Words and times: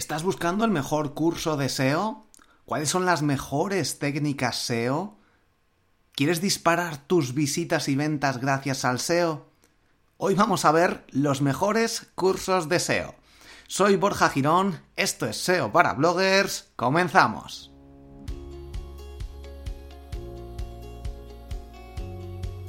¿Estás 0.00 0.22
buscando 0.22 0.64
el 0.64 0.70
mejor 0.70 1.12
curso 1.12 1.58
de 1.58 1.68
SEO? 1.68 2.24
¿Cuáles 2.64 2.88
son 2.88 3.04
las 3.04 3.20
mejores 3.20 3.98
técnicas 3.98 4.56
SEO? 4.56 5.18
¿Quieres 6.12 6.40
disparar 6.40 6.96
tus 7.06 7.34
visitas 7.34 7.86
y 7.86 7.96
ventas 7.96 8.40
gracias 8.40 8.86
al 8.86 8.98
SEO? 8.98 9.50
Hoy 10.16 10.34
vamos 10.34 10.64
a 10.64 10.72
ver 10.72 11.04
los 11.10 11.42
mejores 11.42 12.06
cursos 12.14 12.70
de 12.70 12.80
SEO. 12.80 13.14
Soy 13.68 13.96
Borja 13.96 14.30
Girón, 14.30 14.80
esto 14.96 15.26
es 15.26 15.36
SEO 15.36 15.70
para 15.70 15.92
bloggers, 15.92 16.70
comenzamos. 16.76 17.70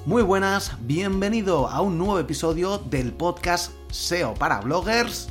Muy 0.05 0.21
buenas, 0.21 0.73
bienvenido 0.81 1.69
a 1.69 1.79
un 1.79 1.97
nuevo 1.97 2.19
episodio 2.19 2.77
del 2.77 3.13
podcast 3.13 3.71
SEO 3.89 4.33
para 4.33 4.59
bloggers 4.59 5.29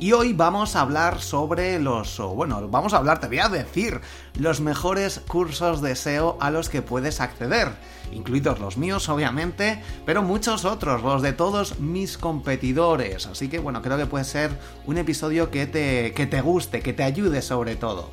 y 0.00 0.12
hoy 0.12 0.32
vamos 0.32 0.76
a 0.76 0.80
hablar 0.80 1.20
sobre 1.20 1.78
los, 1.78 2.18
bueno, 2.18 2.66
vamos 2.68 2.94
a 2.94 2.96
hablar, 2.96 3.20
te 3.20 3.26
voy 3.26 3.38
a 3.38 3.50
decir, 3.50 4.00
los 4.34 4.62
mejores 4.62 5.20
cursos 5.28 5.82
de 5.82 5.94
SEO 5.94 6.38
a 6.40 6.50
los 6.50 6.70
que 6.70 6.80
puedes 6.80 7.20
acceder, 7.20 7.68
incluidos 8.10 8.60
los 8.60 8.78
míos, 8.78 9.10
obviamente, 9.10 9.82
pero 10.06 10.22
muchos 10.22 10.64
otros, 10.64 11.02
los 11.02 11.20
de 11.20 11.34
todos 11.34 11.80
mis 11.80 12.16
competidores. 12.16 13.26
Así 13.26 13.48
que, 13.48 13.58
bueno, 13.58 13.82
creo 13.82 13.98
que 13.98 14.06
puede 14.06 14.24
ser 14.24 14.50
un 14.86 14.96
episodio 14.96 15.50
que 15.50 15.66
te, 15.66 16.14
que 16.14 16.26
te 16.26 16.40
guste, 16.40 16.80
que 16.80 16.94
te 16.94 17.02
ayude 17.02 17.42
sobre 17.42 17.76
todo. 17.76 18.08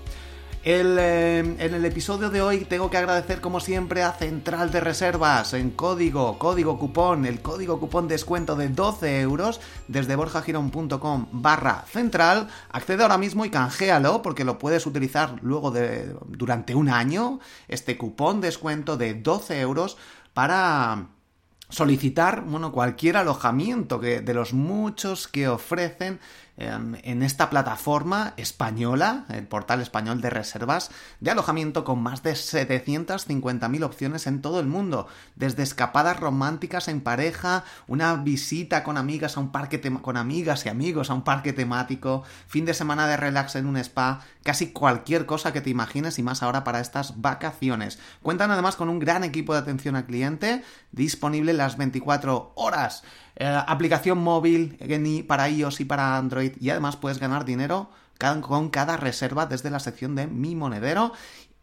Eh, 0.70 1.56
en 1.60 1.74
el 1.74 1.86
episodio 1.86 2.30
de 2.30 2.42
hoy 2.42 2.66
tengo 2.66 2.90
que 2.90 2.98
agradecer 2.98 3.40
como 3.40 3.62
siempre 3.62 4.04
a 4.04 4.12
Central 4.12 4.70
de 4.70 4.82
Reservas 4.82 5.54
en 5.54 5.72
código, 5.72 6.38
código 6.38 6.78
cupón, 6.78 7.26
el 7.26 7.40
código 7.42 7.80
cupón 7.80 8.10
descuento 8.10 8.58
de 8.58 8.68
12 8.68 9.22
euros 9.22 9.62
desde 9.88 10.18
borjagirón.com 10.18 11.28
barra 11.32 11.86
central. 11.88 12.50
Accede 12.70 13.04
ahora 13.04 13.18
mismo 13.18 13.46
y 13.46 13.50
canjealo 13.50 14.22
porque 14.22 14.44
lo 14.44 14.60
puedes 14.60 14.86
utilizar 14.86 15.38
luego 15.42 15.72
de, 15.72 16.14
durante 16.28 16.76
un 16.76 16.90
año, 16.90 17.40
este 17.70 17.98
cupón 17.98 18.42
descuento 18.42 18.98
de 18.98 19.14
12 19.14 19.62
euros 19.62 19.96
para 20.34 21.08
solicitar, 21.70 22.44
bueno, 22.44 22.74
cualquier 22.74 23.16
alojamiento 23.16 24.02
que, 24.02 24.20
de 24.20 24.34
los 24.34 24.52
muchos 24.52 25.30
que 25.30 25.48
ofrecen 25.48 26.20
en 26.58 27.22
esta 27.22 27.52
plataforma 27.52 28.34
española, 28.36 29.26
el 29.30 29.48
portal 29.48 29.80
español 29.80 30.22
de 30.22 30.32
reservas 30.32 30.90
de 31.20 31.30
alojamiento 31.30 31.84
con 31.84 32.02
más 32.02 32.24
de 32.24 32.32
750.000 32.32 33.84
opciones 33.84 34.26
en 34.26 34.42
todo 34.42 34.60
el 34.60 34.66
mundo, 34.66 35.08
desde 35.36 35.62
escapadas 35.62 36.20
románticas 36.20 36.88
en 36.88 37.02
pareja, 37.02 37.64
una 37.88 38.16
visita 38.16 38.84
con 38.84 38.98
amigas 38.98 39.38
a 39.38 39.40
un 39.40 39.52
parque 39.52 39.80
con 40.02 40.18
amigas 40.18 40.66
y 40.66 40.70
amigos 40.70 41.12
a 41.12 41.14
un 41.14 41.24
parque 41.24 41.54
temático, 41.54 42.24
fin 42.48 42.66
de 42.66 42.74
semana 42.74 43.08
de 43.08 43.18
relax 43.18 43.56
en 43.56 43.68
un 43.68 43.78
spa, 43.78 44.22
casi 44.44 44.72
cualquier 44.72 45.28
cosa 45.28 45.54
que 45.54 45.62
te 45.62 45.70
imagines 45.70 46.18
y 46.18 46.24
más 46.24 46.42
ahora 46.42 46.64
para 46.64 46.80
estas 46.80 47.22
vacaciones. 47.22 48.00
Cuentan 48.24 48.50
además 48.50 48.76
con 48.76 48.90
un 48.90 48.98
gran 48.98 49.24
equipo 49.24 49.54
de 49.54 49.60
atención 49.60 49.96
al 49.96 50.06
cliente 50.06 50.64
disponible 50.92 51.54
las 51.54 51.78
24 51.78 52.54
horas. 52.56 53.04
Eh, 53.40 53.64
aplicación 53.68 54.18
móvil 54.18 54.78
para 55.28 55.48
iOS 55.48 55.80
y 55.82 55.86
para 55.86 56.18
Android 56.18 56.54
y 56.60 56.72
además 56.72 56.96
puedes 56.96 57.20
ganar 57.20 57.46
dinero 57.46 57.90
con 58.42 58.70
cada 58.70 58.98
reserva 58.98 59.46
desde 59.46 59.70
la 59.70 59.80
sección 59.80 60.16
de 60.16 60.26
Mi 60.26 60.56
Monedero 60.56 61.14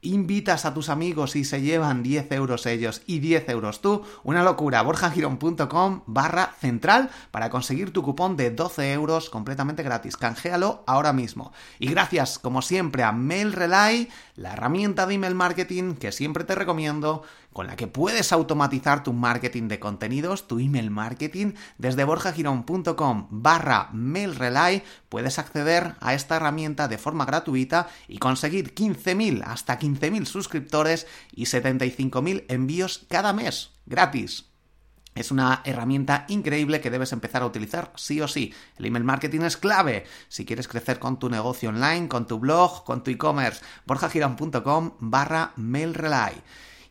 invitas 0.04 0.66
a 0.66 0.74
tus 0.74 0.88
amigos 0.88 1.34
y 1.34 1.44
se 1.44 1.62
llevan 1.62 2.02
10 2.02 2.30
euros 2.32 2.66
ellos 2.66 3.02
y 3.06 3.18
10 3.18 3.48
euros 3.48 3.80
tú. 3.80 4.02
Una 4.22 4.42
locura. 4.42 4.82
borjagirón.com 4.82 6.02
barra 6.06 6.54
central 6.60 7.10
para 7.30 7.50
conseguir 7.50 7.92
tu 7.92 8.02
cupón 8.02 8.36
de 8.36 8.50
12 8.50 8.92
euros 8.92 9.30
completamente 9.30 9.82
gratis. 9.82 10.16
Canjealo 10.16 10.84
ahora 10.86 11.12
mismo. 11.12 11.52
Y 11.78 11.88
gracias, 11.88 12.38
como 12.38 12.62
siempre, 12.62 13.02
a 13.02 13.12
MailRelay, 13.12 14.08
la 14.36 14.52
herramienta 14.52 15.06
de 15.06 15.14
email 15.14 15.34
marketing 15.34 15.94
que 15.94 16.12
siempre 16.12 16.44
te 16.44 16.54
recomiendo 16.54 17.22
con 17.54 17.68
la 17.68 17.76
que 17.76 17.86
puedes 17.86 18.32
automatizar 18.32 19.04
tu 19.04 19.12
marketing 19.12 19.68
de 19.68 19.78
contenidos, 19.78 20.48
tu 20.48 20.58
email 20.58 20.90
marketing. 20.90 21.52
Desde 21.78 22.04
borjagirón.com 22.04 23.28
barra 23.30 23.88
mailrelay 23.92 24.82
puedes 25.08 25.38
acceder 25.38 25.94
a 26.00 26.14
esta 26.14 26.36
herramienta 26.36 26.88
de 26.88 26.98
forma 26.98 27.24
gratuita 27.24 27.88
y 28.08 28.18
conseguir 28.18 28.74
15.000 28.74 29.44
hasta 29.46 29.78
15.000 29.78 30.24
suscriptores 30.26 31.06
y 31.32 31.44
75.000 31.44 32.44
envíos 32.48 33.06
cada 33.08 33.32
mes, 33.32 33.70
gratis. 33.86 34.46
Es 35.14 35.30
una 35.30 35.62
herramienta 35.64 36.24
increíble 36.28 36.80
que 36.80 36.90
debes 36.90 37.12
empezar 37.12 37.42
a 37.42 37.46
utilizar 37.46 37.92
sí 37.94 38.20
o 38.20 38.26
sí. 38.26 38.52
El 38.76 38.86
email 38.86 39.04
marketing 39.04 39.42
es 39.42 39.56
clave 39.56 40.06
si 40.26 40.44
quieres 40.44 40.66
crecer 40.66 40.98
con 40.98 41.20
tu 41.20 41.30
negocio 41.30 41.68
online, 41.68 42.08
con 42.08 42.26
tu 42.26 42.40
blog, 42.40 42.82
con 42.82 43.04
tu 43.04 43.12
e-commerce. 43.12 43.62
borjagirón.com 43.86 44.94
barra 44.98 45.52
mailrelay. 45.54 46.42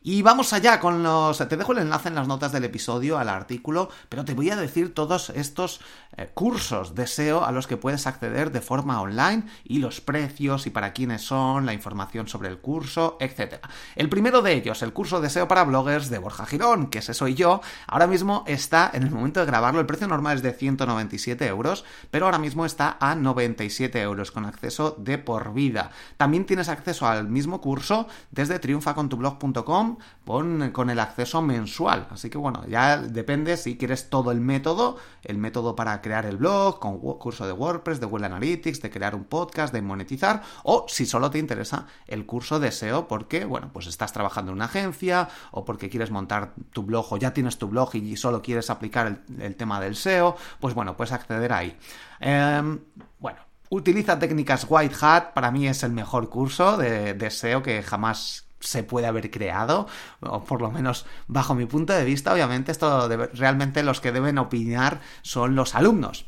Y 0.05 0.21
vamos 0.21 0.51
allá 0.51 0.81
con 0.81 1.01
los... 1.01 1.37
Te 1.37 1.55
dejo 1.55 1.71
el 1.71 1.77
enlace 1.77 2.09
en 2.09 2.15
las 2.15 2.27
notas 2.27 2.51
del 2.51 2.65
episodio 2.65 3.17
al 3.17 3.29
artículo, 3.29 3.89
pero 4.09 4.25
te 4.25 4.33
voy 4.33 4.49
a 4.49 4.57
decir 4.57 4.93
todos 4.93 5.29
estos 5.29 5.79
eh, 6.17 6.29
cursos 6.33 6.93
de 6.93 7.07
SEO 7.07 7.45
a 7.45 7.53
los 7.53 7.67
que 7.67 7.77
puedes 7.77 8.05
acceder 8.05 8.51
de 8.51 8.59
forma 8.59 9.01
online 9.01 9.45
y 9.63 9.79
los 9.79 10.01
precios 10.01 10.67
y 10.67 10.71
para 10.71 10.91
quiénes 10.91 11.21
son, 11.21 11.65
la 11.65 11.71
información 11.71 12.27
sobre 12.27 12.49
el 12.49 12.59
curso, 12.59 13.15
etc. 13.21 13.65
El 13.95 14.09
primero 14.09 14.41
de 14.41 14.51
ellos, 14.51 14.81
el 14.81 14.91
curso 14.91 15.21
de 15.21 15.29
SEO 15.29 15.47
para 15.47 15.63
bloggers 15.63 16.09
de 16.09 16.17
Borja 16.17 16.45
Girón, 16.45 16.87
que 16.87 16.99
ese 16.99 17.13
soy 17.13 17.33
yo, 17.35 17.61
ahora 17.87 18.05
mismo 18.05 18.43
está, 18.45 18.91
en 18.93 19.03
el 19.03 19.11
momento 19.11 19.39
de 19.39 19.45
grabarlo, 19.45 19.79
el 19.79 19.85
precio 19.85 20.09
normal 20.09 20.35
es 20.35 20.43
de 20.43 20.51
197 20.51 21.47
euros, 21.47 21.85
pero 22.11 22.25
ahora 22.25 22.39
mismo 22.39 22.65
está 22.65 22.97
a 22.99 23.15
97 23.15 24.01
euros 24.01 24.31
con 24.31 24.43
acceso 24.43 24.97
de 24.99 25.17
por 25.17 25.53
vida. 25.53 25.91
También 26.17 26.45
tienes 26.45 26.67
acceso 26.67 27.07
al 27.07 27.29
mismo 27.29 27.61
curso 27.61 28.07
desde 28.31 28.59
triunfacontublog.com 28.59 29.92
con, 30.25 30.89
el 30.89 30.99
acceso 30.99 31.41
mensual. 31.41 32.07
Así 32.11 32.29
que 32.29 32.37
bueno, 32.37 32.65
ya 32.67 32.97
depende 32.97 33.57
si 33.57 33.77
quieres 33.77 34.09
todo 34.09 34.31
el 34.31 34.39
método, 34.39 34.97
el 35.23 35.37
método 35.37 35.75
para 35.75 36.01
crear 36.01 36.25
el 36.25 36.37
blog, 36.37 36.79
con 36.79 36.99
curso 36.99 37.45
de 37.45 37.53
WordPress, 37.53 37.99
de 37.99 38.05
Google 38.05 38.27
Analytics, 38.27 38.81
de 38.81 38.89
crear 38.89 39.15
un 39.15 39.25
podcast, 39.25 39.73
de 39.73 39.81
monetizar, 39.81 40.41
o 40.63 40.85
si 40.87 41.05
solo 41.05 41.29
te 41.29 41.39
interesa 41.39 41.87
el 42.07 42.25
curso 42.25 42.59
de 42.59 42.71
SEO 42.71 43.07
porque, 43.07 43.45
bueno, 43.45 43.69
pues 43.73 43.87
estás 43.87 44.13
trabajando 44.13 44.51
en 44.51 44.57
una 44.57 44.65
agencia 44.65 45.29
o 45.51 45.65
porque 45.65 45.89
quieres 45.89 46.11
montar 46.11 46.53
tu 46.71 46.83
blog 46.83 47.11
o 47.11 47.17
ya 47.17 47.33
tienes 47.33 47.57
tu 47.57 47.67
blog 47.67 47.95
y 47.95 48.15
solo 48.15 48.41
quieres 48.41 48.69
aplicar 48.69 49.23
el, 49.39 49.55
tema 49.55 49.79
del 49.79 49.95
SEO, 49.95 50.35
pues 50.59 50.73
bueno, 50.73 50.95
puedes 50.97 51.11
acceder 51.11 51.53
ahí. 51.53 51.77
Em, 52.19 52.79
bueno, 53.19 53.39
Utiliza 53.73 54.19
técnicas 54.19 54.67
White 54.69 54.95
Hat, 55.01 55.33
para 55.33 55.49
mí 55.49 55.67
es 55.67 55.81
el 55.81 55.93
mejor 55.93 56.29
curso 56.29 56.77
de, 56.77 57.15
de 57.15 57.31
SEO 57.31 57.63
que 57.63 57.81
jamás 57.81 58.45
se 58.63 58.83
puede 58.83 59.07
haber 59.07 59.29
creado, 59.29 59.87
o 60.21 60.43
por 60.43 60.61
lo 60.61 60.71
menos 60.71 61.05
bajo 61.27 61.55
mi 61.55 61.65
punto 61.65 61.93
de 61.93 62.05
vista, 62.05 62.33
obviamente 62.33 62.71
esto 62.71 63.09
realmente 63.33 63.83
los 63.83 64.01
que 64.01 64.11
deben 64.11 64.37
opinar 64.37 65.01
son 65.21 65.55
los 65.55 65.75
alumnos. 65.75 66.25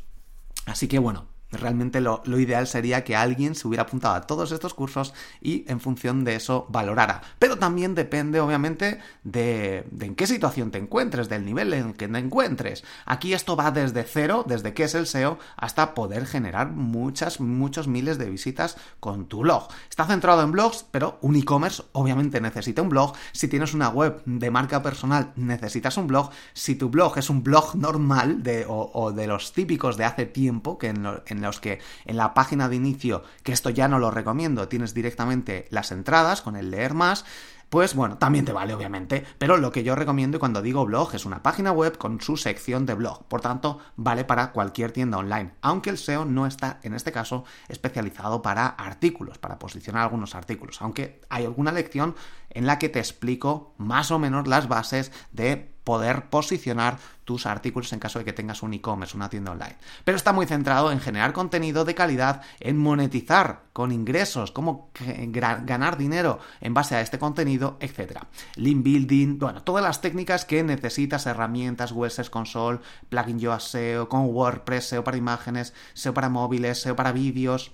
Así 0.66 0.88
que 0.88 0.98
bueno, 0.98 1.26
Realmente 1.56 2.00
lo, 2.00 2.22
ideal 2.38 2.66
sería 2.66 3.04
que 3.04 3.16
alguien 3.16 3.54
se 3.54 3.66
hubiera 3.66 3.84
apuntado 3.84 4.14
a 4.14 4.26
todos 4.26 4.52
estos 4.52 4.74
cursos 4.74 5.14
y 5.40 5.64
en 5.68 5.80
función 5.80 6.24
de 6.24 6.36
eso 6.36 6.66
valorara. 6.68 7.22
Pero 7.38 7.58
también 7.58 7.94
depende, 7.94 8.40
obviamente, 8.40 9.00
de, 9.24 9.86
en 10.00 10.14
qué 10.14 10.26
situación 10.26 10.70
te 10.70 10.78
encuentres, 10.78 11.28
del 11.28 11.44
nivel 11.44 11.72
en 11.72 11.94
que 11.94 12.08
te 12.08 12.18
encuentres. 12.18 12.84
Aquí 13.04 13.32
esto 13.32 13.56
va 13.56 13.70
desde 13.70 14.04
cero, 14.04 14.44
desde 14.46 14.74
qué 14.74 14.84
es 14.84 14.94
el 14.94 15.06
SEO, 15.06 15.38
hasta 15.56 15.94
poder 15.94 16.26
generar 16.26 16.70
muchas, 16.70 17.40
muchos 17.40 17.88
miles 17.88 18.18
de 18.18 18.30
visitas 18.30 18.76
con 19.00 19.26
tu 19.26 19.40
blog. 19.40 19.68
Está 19.88 20.06
centrado 20.06 20.42
en 20.42 20.52
blogs, 20.52 20.84
pero 20.90 21.18
un 21.22 21.36
e-commerce 21.36 21.82
obviamente 21.92 22.40
necesita 22.40 22.82
un 22.82 22.88
blog. 22.88 23.14
Si 23.32 23.48
tienes 23.48 23.74
una 23.74 23.88
web 23.88 24.22
de 24.24 24.50
marca 24.50 24.82
personal, 24.82 25.32
necesitas 25.36 25.96
un 25.96 26.06
blog. 26.06 26.30
Si 26.52 26.74
tu 26.76 26.90
blog 26.90 27.18
es 27.18 27.30
un 27.30 27.42
blog 27.42 27.74
normal 27.74 28.42
de, 28.42 28.64
o, 28.68 29.12
de 29.12 29.26
los 29.26 29.52
típicos 29.52 29.96
de 29.96 30.04
hace 30.04 30.26
tiempo, 30.26 30.78
que 30.78 30.88
en, 30.88 31.06
en 31.26 31.44
que 31.60 31.80
en 32.04 32.16
la 32.16 32.34
página 32.34 32.68
de 32.68 32.76
inicio, 32.76 33.22
que 33.42 33.52
esto 33.52 33.70
ya 33.70 33.88
no 33.88 33.98
lo 33.98 34.10
recomiendo, 34.10 34.68
tienes 34.68 34.94
directamente 34.94 35.66
las 35.70 35.92
entradas 35.92 36.42
con 36.42 36.56
el 36.56 36.70
leer 36.70 36.94
más, 36.94 37.24
pues 37.68 37.96
bueno, 37.96 38.16
también 38.16 38.44
te 38.44 38.52
vale 38.52 38.74
obviamente, 38.74 39.24
pero 39.38 39.56
lo 39.56 39.72
que 39.72 39.82
yo 39.82 39.96
recomiendo 39.96 40.38
cuando 40.38 40.62
digo 40.62 40.86
blog 40.86 41.14
es 41.14 41.26
una 41.26 41.42
página 41.42 41.72
web 41.72 41.98
con 41.98 42.20
su 42.20 42.36
sección 42.36 42.86
de 42.86 42.94
blog, 42.94 43.24
por 43.24 43.40
tanto 43.40 43.80
vale 43.96 44.24
para 44.24 44.52
cualquier 44.52 44.92
tienda 44.92 45.18
online, 45.18 45.52
aunque 45.62 45.90
el 45.90 45.98
SEO 45.98 46.24
no 46.24 46.46
está 46.46 46.78
en 46.84 46.94
este 46.94 47.10
caso 47.10 47.44
especializado 47.68 48.40
para 48.40 48.66
artículos, 48.66 49.38
para 49.38 49.58
posicionar 49.58 50.02
algunos 50.02 50.36
artículos, 50.36 50.80
aunque 50.80 51.20
hay 51.28 51.44
alguna 51.44 51.72
lección 51.72 52.14
en 52.50 52.66
la 52.66 52.78
que 52.78 52.88
te 52.88 53.00
explico 53.00 53.74
más 53.78 54.12
o 54.12 54.18
menos 54.20 54.46
las 54.46 54.68
bases 54.68 55.10
de 55.32 55.75
poder 55.86 56.24
posicionar 56.30 56.98
tus 57.24 57.46
artículos 57.46 57.92
en 57.92 58.00
caso 58.00 58.18
de 58.18 58.24
que 58.24 58.32
tengas 58.32 58.64
un 58.64 58.74
e-commerce, 58.74 59.16
una 59.16 59.30
tienda 59.30 59.52
online. 59.52 59.76
Pero 60.04 60.16
está 60.16 60.32
muy 60.32 60.44
centrado 60.44 60.90
en 60.90 60.98
generar 60.98 61.32
contenido 61.32 61.84
de 61.84 61.94
calidad, 61.94 62.42
en 62.58 62.76
monetizar 62.76 63.62
con 63.72 63.92
ingresos, 63.92 64.50
cómo 64.50 64.90
ganar 65.30 65.96
dinero 65.96 66.40
en 66.60 66.74
base 66.74 66.96
a 66.96 67.00
este 67.00 67.20
contenido, 67.20 67.76
etc. 67.78 68.18
Link 68.56 68.82
building, 68.82 69.38
bueno, 69.38 69.62
todas 69.62 69.84
las 69.84 70.00
técnicas 70.00 70.44
que 70.44 70.64
necesitas, 70.64 71.26
herramientas, 71.26 71.92
web 71.92 72.10
console, 72.30 72.80
plugin 73.08 73.38
Yoast 73.38 73.68
SEO, 73.68 74.08
con 74.08 74.26
WordPress, 74.26 74.88
SEO 74.88 75.04
para 75.04 75.16
imágenes, 75.16 75.72
SEO 75.94 76.14
para 76.14 76.28
móviles, 76.28 76.80
SEO 76.80 76.96
para 76.96 77.12
vídeos, 77.12 77.70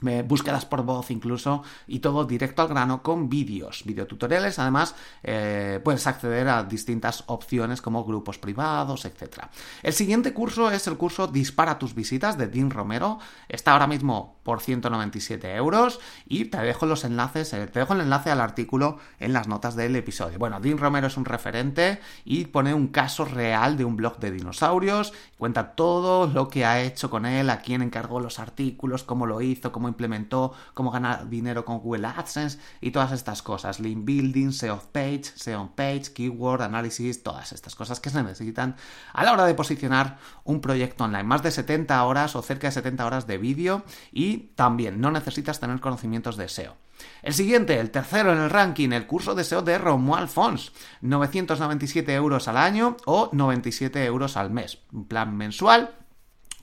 búsquedas 0.00 0.66
por 0.66 0.82
voz 0.82 1.10
incluso 1.10 1.62
y 1.86 2.00
todo 2.00 2.24
directo 2.24 2.62
al 2.62 2.68
grano 2.68 3.02
con 3.02 3.28
vídeos, 3.28 3.82
videotutoriales, 3.84 4.58
además 4.58 4.94
eh, 5.22 5.80
puedes 5.82 6.06
acceder 6.06 6.48
a 6.48 6.64
distintas 6.64 7.24
opciones 7.26 7.80
como 7.80 8.04
grupos 8.04 8.38
privados, 8.38 9.04
etc. 9.04 9.44
El 9.82 9.92
siguiente 9.92 10.32
curso 10.32 10.70
es 10.70 10.86
el 10.86 10.96
curso 10.96 11.26
Dispara 11.26 11.78
tus 11.78 11.94
visitas 11.94 12.36
de 12.36 12.48
Dean 12.48 12.70
Romero, 12.70 13.18
está 13.48 13.72
ahora 13.72 13.86
mismo 13.86 14.36
por 14.42 14.60
197 14.60 15.54
euros 15.54 16.00
y 16.26 16.46
te 16.46 16.58
dejo 16.58 16.86
los 16.86 17.04
enlaces, 17.04 17.52
eh, 17.54 17.66
te 17.66 17.78
dejo 17.78 17.94
el 17.94 18.02
enlace 18.02 18.30
al 18.30 18.40
artículo 18.40 18.98
en 19.18 19.32
las 19.32 19.48
notas 19.48 19.74
del 19.74 19.96
episodio. 19.96 20.38
Bueno, 20.38 20.60
Dean 20.60 20.78
Romero 20.78 21.06
es 21.06 21.16
un 21.16 21.24
referente 21.24 22.00
y 22.24 22.46
pone 22.46 22.74
un 22.74 22.88
caso 22.88 23.24
real 23.24 23.76
de 23.76 23.84
un 23.84 23.96
blog 23.96 24.18
de 24.18 24.30
dinosaurios, 24.30 25.12
cuenta 25.44 25.74
todo 25.74 26.26
lo 26.26 26.48
que 26.48 26.64
ha 26.64 26.80
hecho 26.80 27.10
con 27.10 27.26
él, 27.26 27.50
a 27.50 27.60
quién 27.60 27.82
encargó 27.82 28.18
los 28.18 28.38
artículos, 28.38 29.02
cómo 29.02 29.26
lo 29.26 29.42
hizo, 29.42 29.72
cómo 29.72 29.88
implementó, 29.88 30.54
cómo 30.72 30.90
ganar 30.90 31.28
dinero 31.28 31.66
con 31.66 31.80
Google 31.80 32.06
AdSense 32.06 32.58
y 32.80 32.92
todas 32.92 33.12
estas 33.12 33.42
cosas. 33.42 33.78
Link 33.78 34.06
building, 34.06 34.52
SEO 34.52 34.80
page, 34.90 35.24
SEO 35.34 35.70
page, 35.76 36.14
keyword 36.14 36.62
analysis, 36.62 37.22
todas 37.22 37.52
estas 37.52 37.74
cosas 37.74 38.00
que 38.00 38.08
se 38.08 38.22
necesitan 38.22 38.76
a 39.12 39.22
la 39.22 39.34
hora 39.34 39.44
de 39.44 39.52
posicionar 39.54 40.16
un 40.44 40.62
proyecto 40.62 41.04
online. 41.04 41.24
Más 41.24 41.42
de 41.42 41.50
70 41.50 42.02
horas 42.06 42.34
o 42.36 42.40
cerca 42.40 42.68
de 42.68 42.72
70 42.72 43.04
horas 43.04 43.26
de 43.26 43.36
vídeo 43.36 43.84
y 44.12 44.50
también 44.54 44.98
no 44.98 45.10
necesitas 45.10 45.60
tener 45.60 45.78
conocimientos 45.80 46.38
de 46.38 46.48
SEO. 46.48 46.74
El 47.22 47.34
siguiente, 47.34 47.78
el 47.80 47.90
tercero 47.90 48.32
en 48.32 48.38
el 48.38 48.50
ranking, 48.50 48.90
el 48.90 49.06
curso 49.06 49.34
de 49.34 49.44
SEO 49.44 49.62
de 49.62 49.78
Romuald 49.78 50.28
Fons. 50.28 50.72
997 51.00 52.14
euros 52.14 52.48
al 52.48 52.56
año 52.56 52.96
o 53.06 53.30
97 53.32 54.04
euros 54.04 54.36
al 54.36 54.50
mes. 54.50 54.78
Un 54.92 55.06
plan 55.06 55.36
mensual 55.36 55.94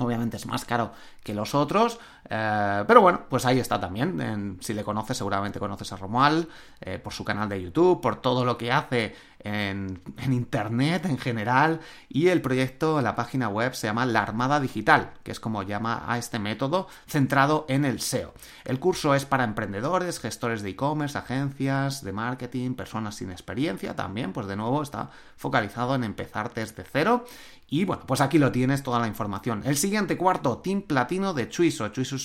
Obviamente 0.01 0.37
es 0.37 0.47
más 0.47 0.65
caro 0.65 0.93
que 1.23 1.35
los 1.35 1.53
otros, 1.53 1.99
eh, 2.33 2.85
pero 2.87 3.01
bueno, 3.01 3.25
pues 3.27 3.45
ahí 3.45 3.59
está 3.59 3.77
también. 3.77 4.57
si 4.61 4.73
le 4.73 4.85
conoces, 4.85 5.17
seguramente 5.17 5.59
conoces 5.59 5.91
a 5.91 5.97
Romual 5.97 6.47
eh, 6.79 6.97
por 6.97 7.11
su 7.11 7.25
canal 7.25 7.49
de 7.49 7.61
YouTube, 7.61 7.99
por 7.99 8.21
todo 8.21 8.45
lo 8.45 8.57
que 8.57 8.71
hace 8.71 9.13
en, 9.39 10.01
Internet 10.31 11.07
en 11.07 11.17
general. 11.17 11.81
Y 12.07 12.29
el 12.29 12.41
proyecto, 12.41 13.01
la 13.01 13.15
página 13.15 13.49
web 13.49 13.75
se 13.75 13.87
llama 13.87 14.05
La 14.05 14.21
Armada 14.21 14.61
Digital, 14.61 15.11
que 15.23 15.31
es 15.33 15.41
como 15.41 15.63
llama 15.63 16.05
a 16.07 16.17
este 16.17 16.39
método 16.39 16.87
centrado 17.05 17.65
en 17.67 17.83
el 17.83 17.99
SEO. 17.99 18.33
El 18.63 18.79
curso 18.79 19.13
es 19.13 19.25
para 19.25 19.43
emprendedores, 19.43 20.21
gestores 20.21 20.61
de 20.61 20.69
e-commerce, 20.69 21.17
agencias 21.17 22.01
de 22.01 22.13
marketing, 22.13 22.75
personas 22.75 23.15
sin 23.15 23.29
experiencia 23.29 23.93
también, 23.93 24.31
pues 24.31 24.47
de 24.47 24.55
nuevo 24.55 24.81
está 24.81 25.09
focalizado 25.35 25.95
en 25.95 26.05
empezar 26.05 26.53
desde 26.53 26.85
cero 26.89 27.25
y 27.73 27.85
bueno, 27.85 28.03
pues 28.05 28.19
aquí 28.19 28.37
lo 28.37 28.51
tienes, 28.51 28.83
toda 28.83 28.99
la 28.99 29.07
información. 29.07 29.61
El 29.63 29.77
siguiente 29.77 30.17
cuarto, 30.17 30.57
Team 30.57 30.81
Platino 30.81 31.33
de 31.33 31.47
Chuiso. 31.47 31.87
Chuiso 31.87 32.17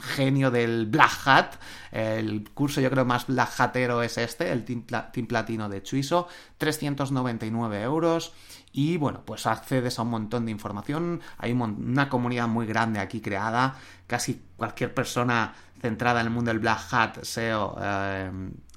genio 0.00 0.50
del 0.50 0.86
Black 0.86 1.26
Hat. 1.26 1.54
El 1.92 2.48
curso 2.50 2.80
yo 2.80 2.90
creo 2.90 3.04
más 3.04 3.26
Black 3.26 3.52
Hatero 3.58 4.02
es 4.02 4.18
este, 4.18 4.50
el 4.52 4.64
Team, 4.64 4.84
Platino 5.26 5.68
de 5.68 5.82
Chuiso. 5.82 6.28
399 6.58 7.82
euros. 7.82 8.32
Y 8.72 8.96
bueno, 8.96 9.22
pues 9.24 9.46
accedes 9.46 9.98
a 9.98 10.02
un 10.02 10.10
montón 10.10 10.46
de 10.46 10.50
información. 10.50 11.20
Hay 11.38 11.52
una 11.52 12.08
comunidad 12.08 12.48
muy 12.48 12.66
grande 12.66 13.00
aquí 13.00 13.20
creada. 13.20 13.76
Casi 14.06 14.42
cualquier 14.56 14.92
persona 14.92 15.54
centrada 15.80 16.20
en 16.20 16.26
el 16.26 16.32
mundo 16.32 16.50
del 16.50 16.60
Black 16.60 16.80
Hat 16.90 17.22
SEO 17.22 17.76
eh, 17.80 18.30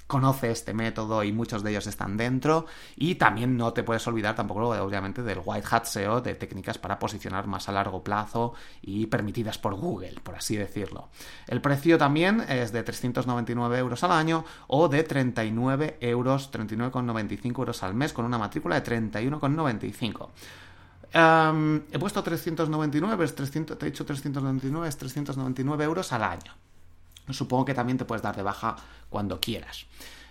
conoce 0.08 0.50
este 0.50 0.74
método 0.74 1.22
y 1.22 1.32
muchos 1.32 1.62
de 1.62 1.70
ellos 1.70 1.86
están 1.86 2.16
dentro. 2.16 2.66
Y 2.96 3.14
también 3.14 3.56
no 3.56 3.72
te 3.72 3.84
puedes 3.84 4.04
olvidar 4.08 4.34
tampoco, 4.34 4.70
obviamente, 4.70 5.22
del 5.22 5.40
White 5.44 5.68
Hat 5.70 5.84
SEO, 5.84 6.20
de 6.20 6.34
técnicas 6.34 6.78
para 6.78 6.98
posicionar 6.98 7.46
más 7.46 7.68
a 7.68 7.72
largo 7.72 8.02
plazo 8.02 8.54
y 8.82 9.06
permitidas 9.06 9.58
por 9.58 9.74
Google, 9.74 10.14
por 10.22 10.34
así 10.34 10.56
decirlo. 10.56 11.08
El 11.46 11.60
precio 11.60 11.98
también 11.98 12.40
es 12.48 12.72
de 12.72 12.82
399 12.82 13.78
euros 13.78 14.02
al 14.02 14.12
año 14.12 14.44
o 14.66 14.88
de 14.88 15.04
39 15.04 15.98
euros, 16.00 16.50
39,95 16.50 17.58
euros 17.58 17.82
al 17.82 17.94
mes 17.94 18.12
con 18.12 18.24
una 18.24 18.38
matrícula 18.38 18.80
de 18.80 18.90
31,95. 18.90 20.28
he 21.92 21.98
puesto 21.98 22.22
399, 22.22 23.24
es 23.24 23.34
300, 23.34 23.78
te 23.78 23.86
he 23.86 23.90
dicho 23.90 24.06
399, 24.06 24.88
es 24.88 24.96
399 24.96 25.84
euros 25.84 26.12
al 26.14 26.22
año. 26.22 26.67
Supongo 27.30 27.64
que 27.64 27.74
también 27.74 27.98
te 27.98 28.04
puedes 28.04 28.22
dar 28.22 28.36
de 28.36 28.42
baja 28.42 28.76
cuando 29.08 29.40
quieras. 29.40 29.86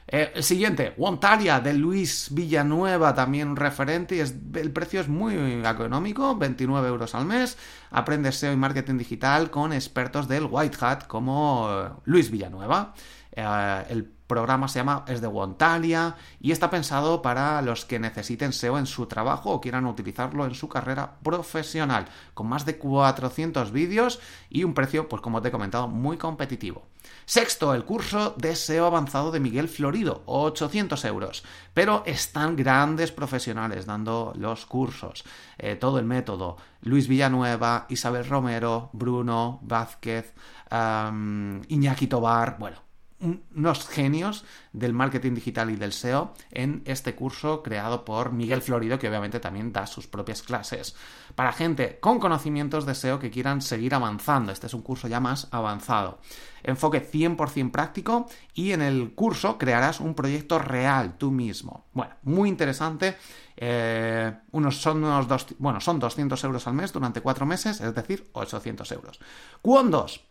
Eh, 0.10 0.32
el 0.36 0.44
siguiente, 0.44 0.94
Wontaria 0.96 1.60
de 1.60 1.74
Luis 1.74 2.30
Villanueva, 2.32 3.14
también 3.14 3.56
referente. 3.56 4.16
Y 4.16 4.20
el 4.58 4.72
precio 4.72 5.02
es 5.02 5.10
muy 5.10 5.36
económico, 5.66 6.36
29 6.36 6.88
euros 6.88 7.14
al 7.14 7.26
mes. 7.26 7.58
Aprende 7.92 8.32
SEO 8.32 8.54
y 8.54 8.56
marketing 8.56 8.98
digital 8.98 9.50
con 9.52 9.74
expertos 9.74 10.28
del 10.28 10.48
White 10.50 10.78
Hat 10.80 11.08
como 11.08 11.68
eh, 11.70 11.90
Luis 12.06 12.32
Villanueva. 12.32 12.94
Eh, 13.32 13.84
el 13.90 14.17
programa 14.28 14.68
se 14.68 14.80
llama 14.80 15.06
Es 15.08 15.22
de 15.22 15.28
Wontalia 15.28 16.16
y 16.40 16.52
está 16.52 16.70
pensado 16.70 17.22
para 17.22 17.62
los 17.62 17.86
que 17.86 18.00
necesiten 18.00 18.54
SEO 18.54 18.78
en 18.78 18.86
su 18.86 19.06
trabajo 19.08 19.52
o 19.52 19.62
quieran 19.62 19.86
utilizarlo 19.86 20.46
en 20.46 20.54
su 20.54 20.70
carrera 20.70 21.16
profesional, 21.24 22.06
con 22.34 22.48
más 22.48 22.66
de 22.66 22.78
400 22.78 23.72
vídeos 23.72 24.20
y 24.50 24.64
un 24.64 24.74
precio, 24.74 25.08
pues 25.08 25.22
como 25.22 25.42
te 25.42 25.48
he 25.48 25.52
comentado, 25.52 25.88
muy 25.88 26.18
competitivo. 26.18 26.84
Sexto, 27.26 27.74
el 27.74 27.86
curso 27.86 28.36
de 28.38 28.56
SEO 28.56 28.86
avanzado 28.86 29.32
de 29.32 29.40
Miguel 29.40 29.70
Florido, 29.70 30.24
800 30.26 31.04
euros. 31.06 31.44
Pero 31.74 32.04
están 32.06 32.56
grandes 32.56 33.12
profesionales 33.12 33.86
dando 33.86 34.34
los 34.36 34.66
cursos, 34.66 35.24
eh, 35.58 35.76
todo 35.76 36.00
el 36.00 36.06
método. 36.06 36.58
Luis 36.82 37.08
Villanueva, 37.08 37.86
Isabel 37.90 38.28
Romero, 38.28 38.90
Bruno 38.94 39.60
Vázquez, 39.62 40.34
Iñaki 40.70 42.08
Tobar, 42.08 42.58
bueno, 42.60 42.87
unos 43.19 43.88
genios 43.88 44.46
del 44.74 44.94
marketing 44.94 45.34
digital 45.34 45.72
y 45.72 45.75
del 45.75 45.94
SEO 45.94 46.34
en 46.52 46.84
este 46.86 47.16
curso 47.16 47.64
creado 47.64 48.06
por 48.06 48.31
Miguel 48.31 48.62
Florido, 48.62 49.00
que 49.00 49.08
obviamente 49.08 49.40
también 49.40 49.74
da 49.74 49.88
sus 49.88 50.08
propias 50.08 50.44
clases. 50.44 50.96
Para 51.36 51.52
gente 51.52 52.00
con 52.00 52.19
conocimientos 52.19 52.86
de 52.86 52.96
SEO 52.96 53.19
que 53.19 53.31
quieran 53.31 53.62
seguir 53.62 53.96
avanzando. 53.96 54.52
Este 54.52 54.68
es 54.68 54.74
un 54.74 54.81
curso 54.81 55.08
ya 55.08 55.19
más 55.19 55.48
avanzado. 55.52 56.19
Enfoque 56.64 57.02
100% 57.02 57.72
práctico 57.72 58.28
y 58.54 58.72
en 58.72 58.81
el 58.81 59.14
curso 59.14 59.58
crearás 59.58 60.00
un 60.00 60.14
proyecto 60.14 60.60
real 60.60 61.18
tú 61.18 61.31
mismo. 61.31 61.86
Bueno, 61.94 62.16
muy 62.24 62.50
interesante. 62.50 63.18
Eh, 63.56 64.31
unos 64.52 64.80
son 64.80 65.04
unos 65.04 65.28
dos, 65.28 65.48
bueno, 65.58 65.81
son 65.81 66.00
200 66.00 66.44
euros 66.44 66.68
al 66.68 66.74
mes 66.75 66.94
durante 66.94 67.22
cuatro 67.22 67.46
meses, 67.46 67.81
es 67.81 67.96
decir, 67.96 68.30
800 68.34 68.92
euros. 68.92 69.19
¿Cuántos? 69.62 70.27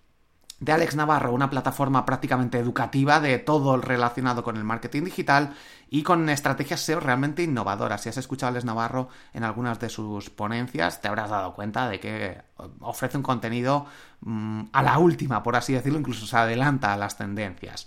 De 0.58 0.73
Alex 0.73 0.97
Navarro, 0.97 1.32
una 1.32 1.50
plataforma 1.50 2.06
prácticamente 2.06 2.58
educativa 2.58 3.21
de 3.21 3.38
todo 3.38 3.75
el 3.75 3.83
relacionado 3.83 4.42
con 4.42 4.57
el 4.57 4.64
marketing 4.64 5.04
digital 5.04 5.54
y 5.90 6.02
con 6.02 6.28
estrategias 6.31 6.81
SEO 6.81 7.00
realmente 7.00 7.42
innovadoras. 7.42 8.02
Si 8.02 8.09
has 8.09 8.16
escuchado 8.16 8.49
a 8.49 8.50
Alex 8.52 8.64
Navarro 8.64 9.09
en 9.35 9.45
algunas 9.45 9.78
de 9.78 9.90
sus 9.90 10.31
ponencias, 10.31 11.02
te 11.02 11.09
habrás 11.09 11.31
dado 11.31 11.54
cuenta 11.54 11.88
de 11.88 12.00
que 12.00 12.42
ofrece 12.81 13.19
un 13.19 13.23
contenido 13.23 13.87
mm, 14.21 14.62
a 14.73 14.83
la 14.83 14.99
última, 14.99 15.42
por 15.42 15.57
así 15.57 15.75
decirlo, 15.75 15.99
incluso 15.99 16.26
se 16.26 16.37
adelanta 16.37 16.92
a 16.92 16.97
las 16.97 17.19
tendencias. 17.19 17.87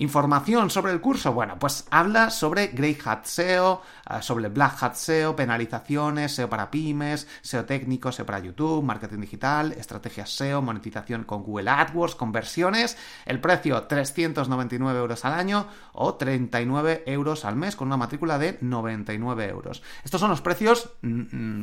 Información 0.00 0.70
sobre 0.70 0.92
el 0.92 1.02
curso, 1.02 1.34
bueno, 1.34 1.58
pues 1.58 1.86
habla 1.90 2.30
sobre 2.30 2.68
Grey 2.68 2.96
Hat 3.04 3.26
SEO, 3.26 3.82
eh, 4.08 4.22
sobre 4.22 4.48
Black 4.48 4.82
Hat 4.82 4.94
SEO, 4.94 5.36
penalizaciones, 5.36 6.34
SEO 6.34 6.48
para 6.48 6.70
pymes, 6.70 7.28
SEO 7.42 7.66
técnico, 7.66 8.10
SEO 8.10 8.24
para 8.24 8.38
YouTube, 8.38 8.82
marketing 8.82 9.20
digital, 9.20 9.72
estrategias 9.72 10.30
SEO, 10.34 10.62
monetización 10.62 11.24
con 11.24 11.42
Google 11.42 11.68
AdWords, 11.68 12.14
conversiones, 12.14 12.96
el 13.26 13.42
precio 13.42 13.82
399 13.82 14.98
euros 14.98 15.22
al 15.26 15.34
año 15.34 15.66
o 15.92 16.14
39 16.14 17.02
euros 17.04 17.44
al 17.44 17.56
mes 17.56 17.76
con 17.76 17.88
una 17.88 17.98
matrícula 17.98 18.38
de 18.38 18.56
99 18.62 19.48
euros. 19.50 19.82
Estos 20.02 20.18
son 20.18 20.30
los 20.30 20.40
precios 20.40 20.92
mm, 21.02 21.08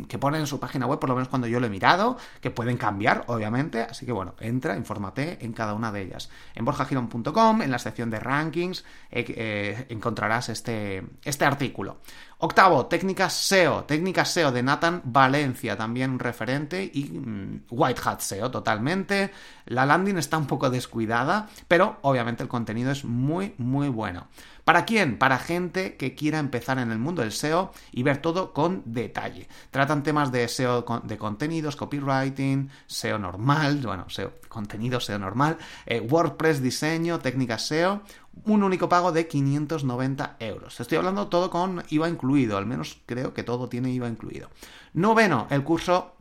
mm, 0.02 0.06
que 0.06 0.20
ponen 0.20 0.42
en 0.42 0.48
su 0.48 0.60
página 0.60 0.86
web, 0.86 1.00
por 1.00 1.10
lo 1.10 1.16
menos 1.16 1.30
cuando 1.30 1.48
yo 1.48 1.60
lo 1.60 1.66
he 1.66 1.72
mirado, 1.72 2.18
que 2.40 2.52
pueden 2.52 2.78
cambiar, 2.78 3.24
obviamente, 3.26 3.82
así 3.82 4.06
que 4.06 4.12
bueno, 4.12 4.36
entra, 4.40 4.78
infórmate 4.78 5.44
en 5.44 5.54
cada 5.54 5.74
una 5.74 5.92
de 5.92 6.04
ellas. 6.04 6.30
En 6.54 6.66
borjagirón.com, 6.66 7.64
en 7.64 7.72
la 7.72 7.80
sección 7.80 8.12
de 8.12 8.27
rankings, 8.28 8.84
eh, 9.10 9.26
eh, 9.30 9.86
encontrarás 9.90 10.50
este, 10.50 11.04
este 11.24 11.46
artículo. 11.46 12.02
Octavo, 12.40 12.86
técnicas 12.86 13.34
SEO. 13.34 13.86
Técnicas 13.86 14.30
SEO 14.32 14.52
de 14.52 14.62
Nathan 14.62 15.02
Valencia, 15.06 15.76
también 15.76 16.12
un 16.12 16.20
referente, 16.20 16.90
y 16.94 17.06
mm, 17.06 17.64
White 17.72 18.02
Hat 18.04 18.20
SEO 18.20 18.52
totalmente. 18.52 19.32
La 19.66 19.86
landing 19.86 20.18
está 20.18 20.38
un 20.38 20.46
poco 20.46 20.70
descuidada, 20.70 21.48
pero 21.68 21.98
obviamente 22.02 22.44
el 22.44 22.50
contenido 22.50 22.92
es 22.92 23.06
muy, 23.06 23.56
muy 23.58 23.90
bueno. 23.90 24.28
¿Para 24.68 24.84
quién? 24.84 25.18
Para 25.18 25.40
gente 25.40 25.96
que 25.96 26.14
quiera 26.14 26.40
empezar 26.40 26.78
en 26.78 26.92
el 26.92 27.00
mundo 27.00 27.22
del 27.22 27.32
SEO 27.32 27.72
y 27.94 28.04
ver 28.04 28.18
todo 28.18 28.52
con 28.52 28.84
detalle. 28.84 29.48
Tratan 29.72 30.04
temas 30.04 30.30
de 30.30 30.46
SEO 30.50 30.84
de 31.06 31.18
contenidos, 31.18 31.78
copywriting, 31.78 32.70
SEO 32.86 33.18
normal, 33.18 33.80
bueno, 33.82 34.10
SEO, 34.10 34.34
contenido 34.50 35.00
SEO 35.00 35.20
normal, 35.20 35.58
eh, 35.86 36.02
WordPress 36.02 36.62
diseño, 36.62 37.20
técnicas 37.20 37.66
SEO, 37.66 38.02
un 38.44 38.62
único 38.62 38.90
pago 38.90 39.14
de 39.14 39.26
590 39.26 40.36
euros. 40.42 40.78
Estoy 40.82 40.98
hablando 40.98 41.30
todo 41.30 41.50
con 41.50 41.86
IVA 41.88 42.10
incluido, 42.10 42.58
al 42.58 42.66
menos 42.66 42.98
creo 43.06 43.34
que 43.34 43.44
todo 43.44 43.70
tiene 43.70 43.92
IVA 43.92 44.10
incluido. 44.10 44.50
Noveno, 44.92 45.48
el 45.50 45.64
curso 45.64 46.17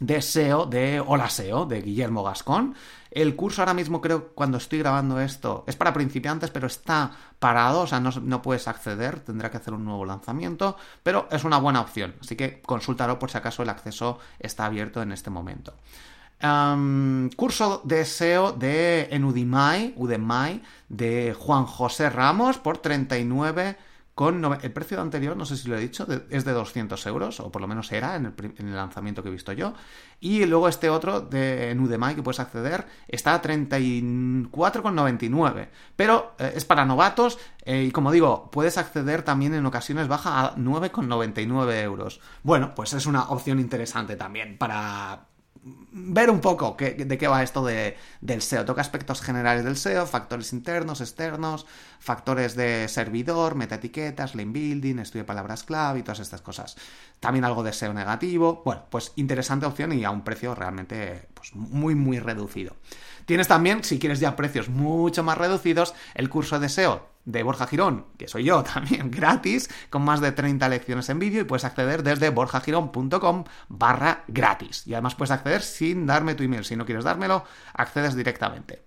de 0.00 0.22
SEO 0.22 0.66
de 0.66 1.00
Hola 1.06 1.28
SEO 1.28 1.66
de 1.66 1.82
Guillermo 1.82 2.24
Gascón. 2.24 2.74
El 3.10 3.36
curso 3.36 3.60
ahora 3.62 3.74
mismo 3.74 4.00
creo 4.00 4.28
cuando 4.34 4.58
estoy 4.58 4.78
grabando 4.78 5.20
esto 5.20 5.64
es 5.66 5.76
para 5.76 5.92
principiantes, 5.92 6.50
pero 6.50 6.66
está 6.66 7.12
parado, 7.38 7.82
o 7.82 7.86
sea, 7.86 8.00
no, 8.00 8.42
puedes 8.42 8.66
acceder, 8.66 9.20
tendrá 9.20 9.50
que 9.50 9.58
hacer 9.58 9.74
un 9.74 9.84
nuevo 9.84 10.04
lanzamiento, 10.04 10.76
pero 11.02 11.28
es 11.30 11.44
una 11.44 11.58
buena 11.58 11.80
opción, 11.80 12.14
así 12.20 12.34
que 12.36 12.62
consúltalo 12.62 13.18
por 13.18 13.30
si 13.30 13.38
acaso 13.38 13.62
el 13.62 13.68
acceso 13.68 14.18
está 14.38 14.64
abierto 14.66 15.02
en 15.02 15.12
este 15.12 15.30
momento. 15.30 15.74
curso 17.36 17.82
de 17.84 18.04
SEO 18.04 18.52
de 18.52 19.08
en 19.10 19.24
Udemy, 19.24 19.94
Udemy 19.96 20.62
de 20.88 21.36
Juan 21.38 21.66
José 21.66 22.08
Ramos 22.08 22.58
por 22.58 22.78
39 22.78 23.76
el 24.28 24.72
precio 24.72 25.00
anterior, 25.00 25.34
no 25.36 25.46
sé 25.46 25.56
si 25.56 25.68
lo 25.68 25.78
he 25.78 25.80
dicho, 25.80 26.06
es 26.28 26.44
de 26.44 26.52
200 26.52 27.06
euros, 27.06 27.40
o 27.40 27.50
por 27.50 27.62
lo 27.62 27.68
menos 27.68 27.90
era 27.90 28.16
en 28.16 28.34
el, 28.58 28.76
lanzamiento 28.76 29.22
que 29.22 29.30
he 29.30 29.32
visto 29.32 29.52
yo. 29.52 29.72
Y 30.20 30.44
luego 30.44 30.68
este 30.68 30.90
otro 30.90 31.22
de 31.22 31.74
Udemy 31.80 32.14
que 32.14 32.22
puedes 32.22 32.40
acceder 32.40 32.86
está 33.08 33.32
a 33.34 33.40
34,99. 33.40 35.68
Pero 35.96 36.34
eh, 36.38 36.52
es 36.54 36.66
para 36.66 36.84
novatos 36.84 37.38
eh, 37.64 37.84
y 37.84 37.90
como 37.90 38.12
digo, 38.12 38.50
puedes 38.50 38.76
acceder 38.76 39.22
también 39.22 39.54
en 39.54 39.64
ocasiones 39.64 40.08
baja 40.08 40.40
a 40.40 40.54
9,99 40.56 41.82
euros. 41.82 42.20
Bueno, 42.42 42.74
pues 42.74 42.92
es 42.92 43.06
una 43.06 43.30
opción 43.30 43.58
interesante 43.58 44.16
también 44.16 44.58
para 44.58 45.30
ver 45.92 46.30
un 46.30 46.40
poco 46.40 46.76
de 46.78 47.18
qué 47.18 47.28
va 47.28 47.42
esto 47.42 47.64
de, 47.64 47.96
del 48.20 48.42
SEO. 48.42 48.64
Toca 48.64 48.80
aspectos 48.80 49.20
generales 49.20 49.64
del 49.64 49.76
SEO, 49.76 50.06
factores 50.06 50.52
internos, 50.52 51.00
externos, 51.00 51.66
factores 51.98 52.54
de 52.54 52.88
servidor, 52.88 53.54
metaetiquetas, 53.54 54.34
link 54.34 54.52
building, 54.52 54.98
estudio 54.98 55.22
de 55.22 55.28
palabras 55.28 55.64
clave 55.64 56.00
y 56.00 56.02
todas 56.02 56.20
estas 56.20 56.42
cosas. 56.42 56.76
También 57.18 57.44
algo 57.44 57.62
de 57.62 57.72
SEO 57.72 57.92
negativo. 57.92 58.62
Bueno, 58.64 58.84
pues 58.90 59.12
interesante 59.16 59.66
opción 59.66 59.92
y 59.92 60.04
a 60.04 60.10
un 60.10 60.22
precio 60.22 60.54
realmente 60.54 61.28
pues, 61.34 61.54
muy, 61.54 61.94
muy 61.94 62.18
reducido. 62.18 62.76
Tienes 63.26 63.48
también, 63.48 63.84
si 63.84 63.98
quieres 63.98 64.20
ya 64.20 64.36
precios 64.36 64.68
mucho 64.68 65.22
más 65.22 65.38
reducidos, 65.38 65.94
el 66.14 66.28
curso 66.28 66.58
de 66.58 66.68
SEO 66.68 67.10
de 67.24 67.42
Borja 67.42 67.66
Girón, 67.66 68.06
que 68.18 68.28
soy 68.28 68.44
yo 68.44 68.62
también, 68.74 69.10
gratis, 69.10 69.70
con 69.90 70.02
más 70.02 70.20
de 70.20 70.32
30 70.32 70.68
lecciones 70.68 71.08
en 71.08 71.18
vídeo 71.18 71.42
y 71.42 71.44
puedes 71.44 71.64
acceder 71.64 72.02
desde 72.02 72.30
borjagirón.com 72.30 73.44
barra 73.68 74.24
gratis. 74.28 74.86
Y 74.86 74.94
además 74.94 75.14
puedes 75.14 75.30
acceder 75.30 75.62
sin 75.80 76.04
darme 76.04 76.34
tu 76.34 76.42
email. 76.42 76.62
Si 76.62 76.76
no 76.76 76.84
quieres 76.84 77.04
dármelo, 77.04 77.42
accedes 77.72 78.14
directamente. 78.14 78.82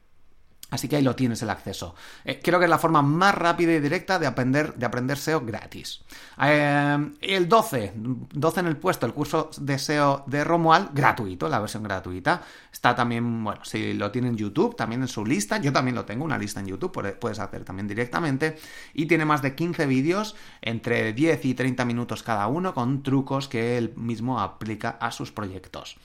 Así 0.70 0.88
que 0.88 0.96
ahí 0.96 1.04
lo 1.04 1.16
tienes 1.16 1.42
el 1.42 1.50
acceso. 1.50 1.96
Eh, 2.24 2.40
creo 2.44 2.58
que 2.60 2.66
es 2.66 2.70
la 2.70 2.80
forma 2.80 3.02
más 3.02 3.34
rápida 3.36 3.74
y 3.74 3.80
directa 3.80 4.18
de 4.18 4.28
aprender, 4.28 4.76
de 4.76 4.86
aprender 4.86 5.18
SEO 5.18 5.42
gratis. 5.42 6.02
Eh, 6.42 7.12
el 7.22 7.48
12, 7.48 7.94
12 7.96 8.60
en 8.60 8.66
el 8.66 8.78
puesto, 8.78 9.06
el 9.06 9.14
curso 9.14 9.50
de 9.58 9.78
SEO 9.78 10.24
de 10.26 10.44
Romual, 10.44 10.90
gratuito, 10.94 11.48
la 11.48 11.60
versión 11.60 11.84
gratuita. 11.84 12.42
Está 12.72 12.96
también, 12.96 13.44
bueno, 13.44 13.64
si 13.64 13.94
lo 13.94 14.10
tiene 14.12 14.30
en 14.30 14.38
YouTube, 14.38 14.76
también 14.76 15.02
en 15.02 15.08
su 15.08 15.24
lista. 15.26 15.58
Yo 15.58 15.72
también 15.72 15.94
lo 15.94 16.06
tengo, 16.06 16.26
una 16.26 16.38
lista 16.38 16.60
en 16.60 16.68
YouTube, 16.68 17.20
puedes 17.20 17.40
hacer 17.40 17.64
también 17.64 17.88
directamente. 17.88 18.58
Y 18.96 19.06
tiene 19.06 19.26
más 19.26 19.42
de 19.42 19.54
15 19.54 19.86
vídeos, 19.86 20.36
entre 20.62 21.14
10 21.14 21.46
y 21.46 21.54
30 21.54 21.86
minutos 21.86 22.24
cada 22.24 22.48
uno, 22.48 22.74
con 22.74 23.04
trucos 23.04 23.48
que 23.48 23.78
él 23.78 23.94
mismo 23.96 24.40
aplica 24.40 24.90
a 24.90 25.12
sus 25.12 25.32
proyectos. 25.32 25.98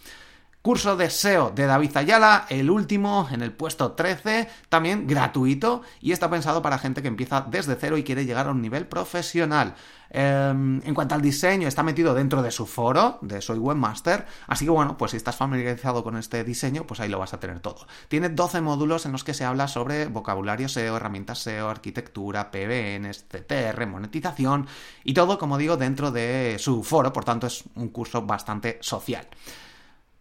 Curso 0.61 0.97
de 0.97 1.09
SEO 1.09 1.51
de 1.55 1.67
David 1.67 1.97
Ayala, 1.97 2.47
el 2.49 2.69
último 2.69 3.29
en 3.31 3.43
el 3.43 3.53
puesto 3.53 3.93
13, 3.93 4.49
también 4.69 5.07
gratuito 5.07 5.83
y 6.01 6.11
está 6.11 6.29
pensado 6.29 6.63
para 6.63 6.79
gente 6.79 7.01
que 7.01 7.07
empieza 7.07 7.47
desde 7.49 7.77
cero 7.77 7.97
y 7.97 8.03
quiere 8.03 8.27
llegar 8.27 8.49
a 8.49 8.51
un 8.51 8.61
nivel 8.61 8.87
profesional. 8.87 9.77
Em, 10.11 10.81
en 10.85 10.95
cuanto 10.95 11.15
al 11.15 11.23
diseño, 11.23 11.69
está 11.69 11.85
metido 11.85 12.13
dentro 12.13 12.43
de 12.43 12.51
su 12.51 12.67
foro, 12.67 13.19
de 13.23 13.41
Soy 13.41 13.59
Webmaster, 13.59 14.27
así 14.49 14.65
que 14.65 14.71
bueno, 14.73 14.99
pues 14.99 15.13
si 15.13 15.17
estás 15.17 15.37
familiarizado 15.37 16.03
con 16.03 16.17
este 16.17 16.43
diseño, 16.43 16.87
pues 16.87 16.99
ahí 16.99 17.09
lo 17.09 17.21
vas 17.21 17.35
a 17.35 17.41
tener 17.41 17.61
todo. 17.61 17.87
Tiene 18.09 18.29
12 18.29 18.61
módulos 18.61 19.07
en 19.07 19.13
los 19.13 19.23
que 19.23 19.35
se 19.35 19.45
habla 19.45 19.69
sobre 19.69 20.07
vocabulario 20.07 20.69
SEO, 20.69 20.97
herramientas 20.97 21.39
SEO, 21.39 21.69
arquitectura, 21.69 22.51
PBNs, 22.51 23.27
CTR, 23.29 23.87
monetización 23.87 24.67
y 25.05 25.15
todo, 25.15 25.39
como 25.39 25.57
digo, 25.57 25.77
dentro 25.77 26.11
de 26.11 26.57
su 26.59 26.83
foro, 26.83 27.13
por 27.13 27.25
tanto 27.25 27.47
es 27.47 27.63
un 27.77 27.89
curso 27.89 28.23
bastante 28.23 28.79
social. 28.81 29.29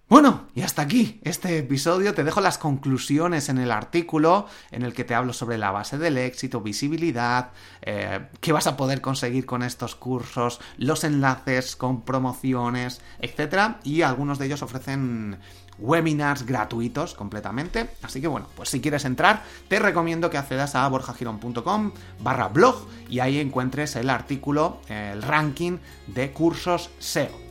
Bueno, 0.10 0.48
y 0.56 0.62
hasta 0.62 0.84
aquí 0.84 1.20
este 1.24 1.58
episodio. 1.58 2.14
Te 2.14 2.24
dejo 2.24 2.40
las 2.40 2.58
conclusiones 2.58 3.50
en 3.50 3.58
el 3.58 3.74
artículo 3.74 4.48
en 4.72 4.84
el 4.84 4.94
que 4.94 5.04
te 5.04 5.14
hablo 5.14 5.34
sobre 5.34 5.58
la 5.58 5.72
base 5.72 5.98
del 5.98 6.18
éxito, 6.18 6.62
visibilidad, 6.62 7.52
eh, 7.82 8.28
qué 8.40 8.54
vas 8.54 8.68
a 8.68 8.78
poder 8.78 9.02
conseguir 9.02 9.46
con 9.46 9.64
estos 9.64 9.96
cursos, 9.96 10.62
los 10.78 11.04
enlaces 11.04 11.76
con 11.76 12.04
promociones, 12.04 13.02
etc. 13.20 13.76
Y 13.84 14.02
algunos 14.02 14.40
de 14.40 14.46
ellos 14.46 14.62
ofrecen 14.62 15.40
webinars 15.78 16.46
gratuitos 16.46 17.14
completamente. 17.14 17.90
Así 18.02 18.22
que 18.22 18.28
bueno, 18.28 18.48
pues 18.56 18.70
si 18.70 18.80
quieres 18.80 19.04
entrar, 19.04 19.44
te 19.68 19.78
recomiendo 19.78 20.30
que 20.30 20.38
accedas 20.38 20.76
a 20.76 20.88
borjagirón.com 20.88 21.92
barra 22.24 22.48
blog 22.48 22.88
y 23.10 23.20
ahí 23.20 23.40
encuentres 23.40 23.98
el 23.98 24.10
artículo, 24.10 24.80
el 24.88 25.22
ranking 25.22 25.80
de 26.08 26.32
cursos 26.32 26.92
SEO. 26.98 27.46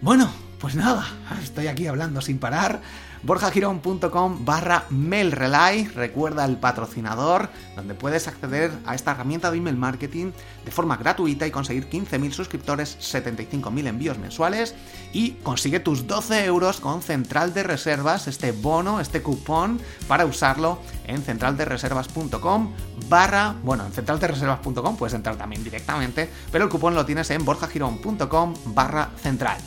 Bueno, 0.00 0.28
pues 0.64 0.76
nada, 0.76 1.06
estoy 1.42 1.66
aquí 1.66 1.86
hablando 1.86 2.22
sin 2.22 2.38
parar. 2.38 2.80
borjagirón.com 3.22 4.46
barra 4.46 4.86
mailrelay, 4.88 5.88
recuerda 5.88 6.46
el 6.46 6.56
patrocinador, 6.56 7.50
donde 7.76 7.92
puedes 7.92 8.28
acceder 8.28 8.70
a 8.86 8.94
esta 8.94 9.10
herramienta 9.10 9.50
de 9.50 9.58
email 9.58 9.76
marketing 9.76 10.32
de 10.64 10.70
forma 10.70 10.96
gratuita 10.96 11.46
y 11.46 11.50
conseguir 11.50 11.90
15.000 11.90 12.32
suscriptores, 12.32 12.96
75.000 12.98 13.88
envíos 13.88 14.16
mensuales 14.16 14.74
y 15.12 15.32
consigue 15.42 15.80
tus 15.80 16.06
12 16.06 16.46
euros 16.46 16.80
con 16.80 17.02
Central 17.02 17.52
de 17.52 17.62
Reservas, 17.62 18.26
este 18.26 18.52
bono, 18.52 19.00
este 19.00 19.20
cupón, 19.20 19.82
para 20.08 20.24
usarlo 20.24 20.78
en 21.06 21.20
centraldereservas.com 21.20 22.72
barra, 23.10 23.54
bueno, 23.62 23.84
en 23.84 23.92
centraldereservas.com 23.92 24.96
puedes 24.96 25.12
entrar 25.12 25.36
también 25.36 25.62
directamente, 25.62 26.30
pero 26.50 26.64
el 26.64 26.70
cupón 26.70 26.94
lo 26.94 27.04
tienes 27.04 27.30
en 27.32 27.44
borjagirón.com 27.44 28.54
barra 28.74 29.10
central. 29.18 29.58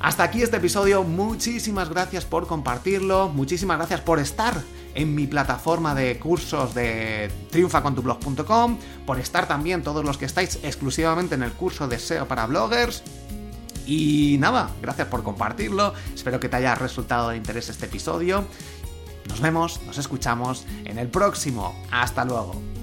Hasta 0.00 0.22
aquí 0.22 0.42
este 0.42 0.58
episodio, 0.58 1.02
muchísimas 1.02 1.88
gracias 1.88 2.24
por 2.24 2.46
compartirlo, 2.46 3.28
muchísimas 3.28 3.78
gracias 3.78 4.00
por 4.00 4.20
estar 4.20 4.62
en 4.94 5.14
mi 5.14 5.26
plataforma 5.26 5.94
de 5.94 6.18
cursos 6.20 6.72
de 6.72 7.30
triunfacontublog.com, 7.50 8.78
por 9.04 9.18
estar 9.18 9.48
también 9.48 9.82
todos 9.82 10.04
los 10.04 10.16
que 10.16 10.24
estáis 10.24 10.60
exclusivamente 10.62 11.34
en 11.34 11.42
el 11.42 11.52
curso 11.52 11.88
de 11.88 11.98
SEO 11.98 12.28
para 12.28 12.46
bloggers. 12.46 13.02
Y 13.86 14.36
nada, 14.38 14.70
gracias 14.80 15.08
por 15.08 15.24
compartirlo, 15.24 15.94
espero 16.14 16.38
que 16.38 16.48
te 16.48 16.56
haya 16.56 16.76
resultado 16.76 17.30
de 17.30 17.36
interés 17.36 17.68
este 17.68 17.86
episodio. 17.86 18.44
Nos 19.28 19.40
vemos, 19.40 19.80
nos 19.84 19.98
escuchamos 19.98 20.64
en 20.84 20.98
el 20.98 21.08
próximo. 21.08 21.74
Hasta 21.90 22.24
luego. 22.24 22.77